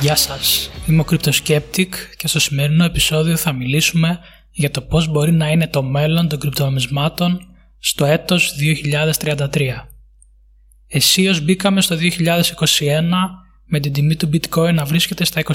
[0.00, 4.18] Γεια σας, είμαι ο Cryptoskeptic και στο σημερινό επεισόδιο θα μιλήσουμε
[4.50, 7.40] για το πώς μπορεί να είναι το μέλλον των κρυπτονομισμάτων
[7.78, 8.54] στο έτος
[9.22, 9.46] 2033.
[10.86, 12.00] Εσείως μπήκαμε στο 2021
[13.64, 15.50] με την τιμή του bitcoin να βρίσκεται στα 29.000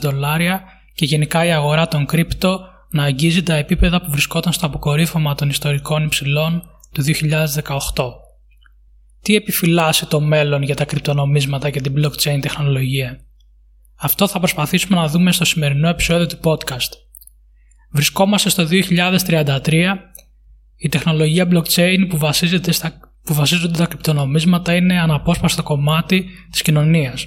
[0.00, 0.62] δολάρια
[0.94, 5.48] και γενικά η αγορά των κρύπτο να αγγίζει τα επίπεδα που βρισκόταν στο αποκορύφωμα των
[5.48, 8.04] ιστορικών υψηλών του 2018.
[9.22, 13.20] Τι επιφυλάσσει το μέλλον για τα κρυπτονομίσματα και την blockchain τεχνολογία;
[14.02, 16.92] Αυτό θα προσπαθήσουμε να δούμε στο σημερινό επεισόδιο του podcast.
[17.90, 19.96] Βρισκόμαστε στο 2033.
[20.76, 27.26] Η τεχνολογία blockchain που, βασίζεται στα, που βασίζονται τα κρυπτονομίσματα είναι αναπόσπαστο κομμάτι της κοινωνίας.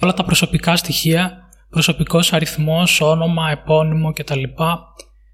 [0.00, 1.38] Όλα τα προσωπικά στοιχεία,
[1.70, 4.42] προσωπικός αριθμός, όνομα, επώνυμο κτλ.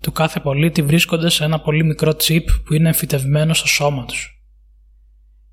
[0.00, 4.37] του κάθε πολίτη βρίσκονται σε ένα πολύ μικρό chip που είναι εμφυτευμένο στο σώμα τους.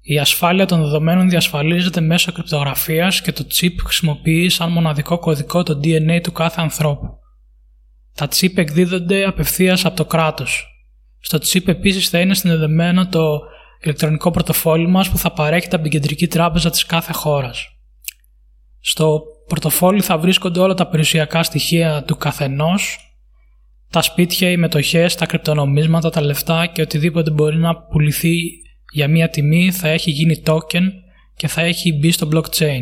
[0.08, 5.80] Η ασφάλεια των δεδομένων διασφαλίζεται μέσω κρυπτογραφίας και το chip χρησιμοποιεί σαν μοναδικό κωδικό το
[5.84, 7.08] DNA του κάθε ανθρώπου.
[8.14, 10.68] Τα chip εκδίδονται απευθείας από το κράτος.
[11.20, 13.40] Στο chip επίσης θα είναι συνδεδεμένο το
[13.82, 17.68] ηλεκτρονικό πορτοφόλι μας που θα παρέχεται από την κεντρική τράπεζα της κάθε χώρας.
[18.80, 22.98] Στο πορτοφόλι θα βρίσκονται όλα τα περιουσιακά στοιχεία του καθενός,
[23.90, 29.30] τα σπίτια, οι μετοχές, τα κρυπτονομίσματα, τα λεφτά και οτιδήποτε μπορεί να πουληθεί για μία
[29.30, 30.90] τιμή θα έχει γίνει token
[31.36, 32.82] και θα έχει μπει στο blockchain.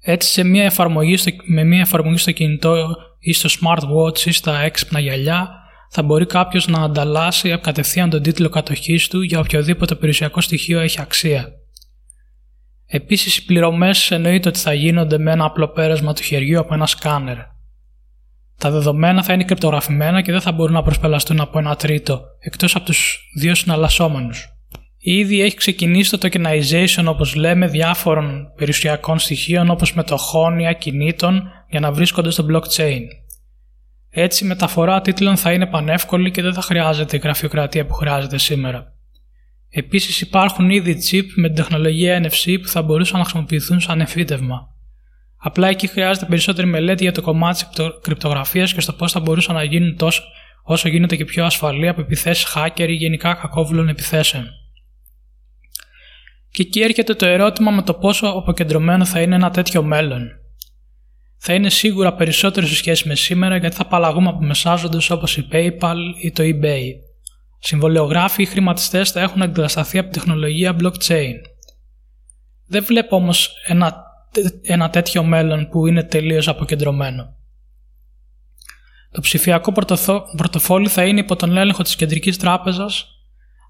[0.00, 4.60] Έτσι σε μια εφαρμογή στο, με μια εφαρμογή στο κινητό ή στο smartwatch ή στα
[4.60, 10.40] έξυπνα γυαλιά θα μπορεί κάποιος να ανταλλάσσει κατευθείαν τον τίτλο κατοχής του για οποιοδήποτε περιουσιακό
[10.40, 11.48] στοιχείο έχει αξία.
[12.86, 16.86] Επίσης οι πληρωμές εννοείται ότι θα γίνονται με ένα απλό πέρασμα του χεριού από ένα
[16.86, 17.36] σκάνερ.
[18.60, 22.76] Τα δεδομένα θα είναι κρυπτογραφημένα και δεν θα μπορούν να προσπελαστούν από ένα τρίτο, εκτός
[22.76, 24.48] από τους δύο συναλλασσόμενους.
[24.98, 31.80] Ήδη έχει ξεκινήσει το tokenization όπως λέμε διάφορων περιουσιακών στοιχείων όπως μετοχών ή ακινήτων για
[31.80, 33.02] να βρίσκονται στο blockchain.
[34.10, 38.38] Έτσι η μεταφορά τίτλων θα είναι πανεύκολη και δεν θα χρειάζεται η γραφειοκρατία που χρειάζεται
[38.38, 38.94] σήμερα.
[39.68, 44.68] Επίσης υπάρχουν ήδη chip με την τεχνολογία NFC που θα μπορούσαν να χρησιμοποιηθούν σαν εφήτευμα.
[45.42, 49.54] Απλά εκεί χρειάζεται περισσότερη μελέτη για το κομμάτι της κρυπτογραφίας και στο πώς θα μπορούσαν
[49.54, 50.22] να γίνουν τόσο
[50.62, 54.48] όσο γίνεται και πιο ασφαλή από επιθέσεις hacker ή γενικά κακόβουλων επιθέσεων.
[56.50, 60.28] Και εκεί έρχεται το ερώτημα με το πόσο αποκεντρωμένο θα είναι ένα τέτοιο μέλλον.
[61.38, 65.48] Θα είναι σίγουρα περισσότερο σε σχέση με σήμερα γιατί θα απαλλαγούμε από μεσάζοντες όπως η
[65.52, 66.84] PayPal ή το eBay.
[67.58, 71.34] Συμβολιογράφοι ή χρηματιστές θα έχουν εγκατασταθεί από τεχνολογία blockchain.
[72.66, 74.09] Δεν βλέπω όμως ένα
[74.62, 77.34] ένα τέτοιο μέλλον που είναι τελείως αποκεντρωμένο.
[79.10, 79.72] Το ψηφιακό
[80.36, 83.06] πορτοφόλι θα είναι υπό τον έλεγχο της κεντρικής τράπεζας,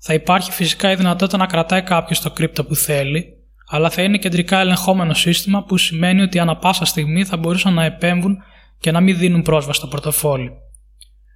[0.02, 3.24] θα υπάρχει φυσικά η δυνατότητα να κρατάει κάποιος το κρύπτο που θέλει,
[3.68, 7.84] αλλά θα είναι κεντρικά ελεγχόμενο σύστημα που σημαίνει ότι ανα πάσα στιγμή θα μπορούσαν να
[7.84, 8.38] επέμβουν
[8.78, 10.50] και να μην δίνουν πρόσβαση στο πορτοφόλι.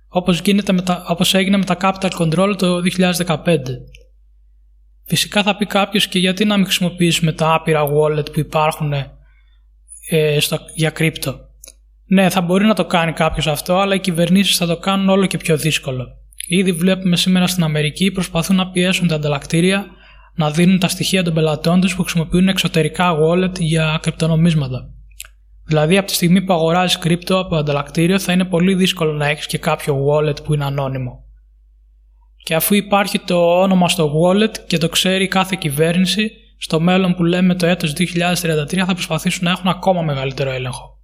[0.09, 2.81] Όπως, γίνεται με τα, όπως έγινε με τα Capital Control το
[3.27, 3.59] 2015.
[5.07, 8.93] Φυσικά θα πει κάποιος και γιατί να μην χρησιμοποιήσουμε τα άπειρα wallet που υπάρχουν
[10.09, 11.39] ε, στο, για κρύπτο.
[12.07, 15.27] Ναι, θα μπορεί να το κάνει κάποιος αυτό, αλλά οι κυβερνήσεις θα το κάνουν όλο
[15.27, 16.07] και πιο δύσκολο.
[16.49, 19.87] Ήδη βλέπουμε σήμερα στην Αμερική προσπαθούν να πιέσουν τα ανταλλακτήρια
[20.35, 24.89] να δίνουν τα στοιχεία των πελατών τους που χρησιμοποιούν εξωτερικά wallet για κρυπτονομίσματα.
[25.67, 29.47] Δηλαδή, από τη στιγμή που αγοράζεις κρύπτο από ανταλλακτήριο, θα είναι πολύ δύσκολο να έχεις
[29.47, 31.25] και κάποιο wallet που είναι ανώνυμο.
[32.43, 36.31] Και αφού υπάρχει το όνομα στο wallet και το ξέρει κάθε κυβέρνηση,
[36.65, 40.99] στο μέλλον που λέμε το έτος 2033 θα προσπαθήσουν να έχουν ακόμα μεγαλύτερο έλεγχο.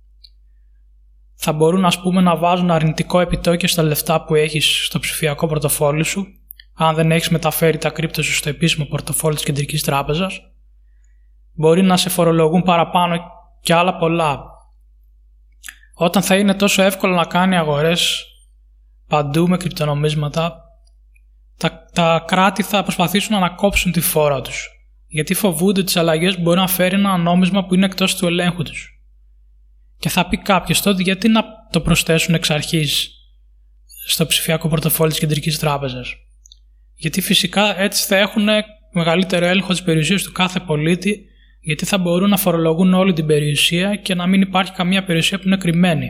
[1.34, 6.04] Θα μπορούν ας πούμε να βάζουν αρνητικό επιτόκιο στα λεφτά που έχεις στο ψηφιακό πορτοφόλι
[6.04, 6.26] σου,
[6.76, 10.40] αν δεν έχεις μεταφέρει τα κρύπτο σου στο επίσημο πορτοφόλι της κεντρικής τράπεζας.
[11.52, 13.22] Μπορεί να σε φορολογούν παραπάνω
[13.60, 14.42] και άλλα πολλά.
[15.94, 18.24] Όταν θα είναι τόσο εύκολο να κάνει αγορές
[19.06, 20.62] παντού με κρυπτονομίσματα,
[21.56, 24.74] τα, τα κράτη θα προσπαθήσουν να ανακόψουν τη φόρα τους
[25.12, 28.62] γιατί φοβούνται τις αλλαγές που μπορεί να φέρει ένα νόμισμα που είναι εκτός του ελέγχου
[28.62, 29.00] τους.
[29.98, 33.10] Και θα πει κάποιος τότε γιατί να το προσθέσουν εξ αρχής
[34.06, 36.14] στο ψηφιακό πορτοφόλι της Κεντρικής Τράπεζας.
[36.94, 38.48] Γιατί φυσικά έτσι θα έχουν
[38.92, 41.24] μεγαλύτερο έλεγχο της περιουσίας του κάθε πολίτη,
[41.60, 45.46] γιατί θα μπορούν να φορολογούν όλη την περιουσία και να μην υπάρχει καμία περιουσία που
[45.46, 46.08] είναι κρυμμένη.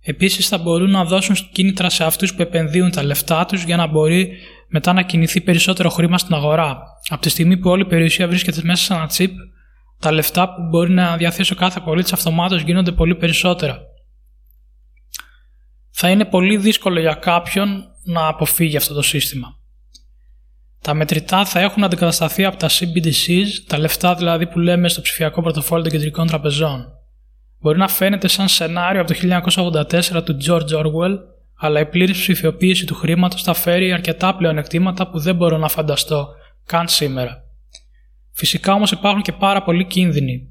[0.00, 3.86] Επίσης θα μπορούν να δώσουν κίνητρα σε αυτούς που επενδύουν τα λεφτά τους για να
[3.86, 4.32] μπορεί
[4.68, 6.82] μετά να κινηθεί περισσότερο χρήμα στην αγορά.
[7.08, 9.34] Από τη στιγμή που όλη η περιουσία βρίσκεται μέσα σε ένα chip,
[9.98, 13.80] τα λεφτά που μπορεί να διαθέσει ο κάθε πολίτης αυτομάτως γίνονται πολύ περισσότερα.
[15.90, 19.56] Θα είναι πολύ δύσκολο για κάποιον να αποφύγει αυτό το σύστημα.
[20.80, 25.42] Τα μετρητά θα έχουν αντικατασταθεί από τα CBDCs, τα λεφτά δηλαδή που λέμε στο ψηφιακό
[25.42, 26.86] πρωτοφόλι των κεντρικών τραπεζών.
[27.60, 29.42] Μπορεί να φαίνεται σαν σενάριο από το
[30.18, 31.16] 1984 του George Orwell,
[31.58, 36.28] αλλά η πλήρης ψηφιοποίηση του χρήματος θα φέρει αρκετά πλεονεκτήματα που δεν μπορώ να φανταστώ
[36.66, 37.44] καν σήμερα.
[38.32, 40.48] Φυσικά όμως υπάρχουν και πάρα πολλοί κίνδυνοι.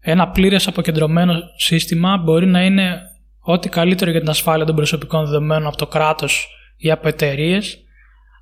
[0.00, 3.00] Ένα πλήρες αποκεντρωμένο σύστημα μπορεί να είναι
[3.40, 7.78] ό,τι καλύτερο για την ασφάλεια των προσωπικών δεδομένων από το κράτος ή από εταιρείες,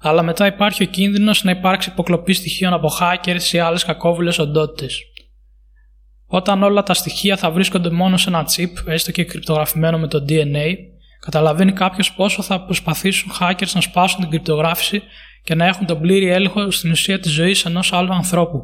[0.00, 5.02] αλλά μετά υπάρχει ο κίνδυνος να υπάρξει υποκλοπή στοιχείων από hackers ή άλλες κακόβουλες οντότητες.
[6.26, 10.24] Όταν όλα τα στοιχεία θα βρίσκονται μόνο σε ένα chip, έστω και κρυπτογραφημένο με το
[10.28, 10.74] DNA,
[11.20, 15.02] καταλαβαίνει κάποιος πόσο θα προσπαθήσουν hackers να σπάσουν την κρυπτογράφηση
[15.42, 18.62] και να έχουν τον πλήρη έλεγχο στην ουσία της ζωής ενός άλλου ανθρώπου.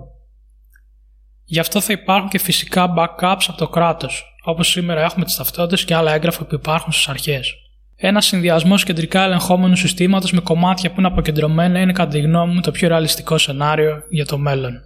[1.44, 5.84] Γι' αυτό θα υπάρχουν και φυσικά backups από το κράτος, όπως σήμερα έχουμε τις ταυτότητες
[5.84, 7.54] και άλλα έγγραφα που υπάρχουν στις αρχές.
[7.96, 12.60] Ένα συνδυασμός κεντρικά ελεγχόμενου συστήματος με κομμάτια που είναι αποκεντρωμένα είναι κατά τη γνώμη μου
[12.60, 14.80] το πιο ρεαλιστικό σενάριο για το μέλλον.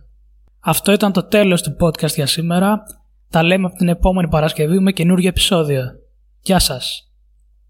[0.60, 2.82] Αυτό ήταν το τέλος του podcast για σήμερα.
[3.30, 5.82] Τα λέμε από την επόμενη Παρασκευή με καινούργιο επεισόδιο.
[6.40, 7.07] Γεια σας!